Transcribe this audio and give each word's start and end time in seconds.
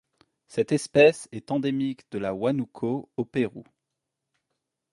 Cette 0.47 0.71
espèce 0.71 1.29
est 1.31 1.51
endémique 1.51 2.09
de 2.09 2.17
la 2.17 2.33
Huánuco 2.33 3.11
au 3.17 3.23
Pérou. 3.23 3.63